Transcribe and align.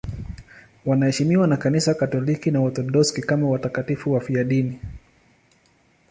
Wanaheshimiwa 0.85 1.47
na 1.47 1.57
Kanisa 1.57 1.93
Katoliki 1.93 2.51
na 2.51 2.61
Waorthodoksi 2.61 3.21
kama 3.21 3.49
watakatifu 3.49 4.11
wafiadini. 4.13 4.79